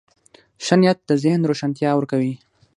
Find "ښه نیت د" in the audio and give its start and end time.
0.65-1.11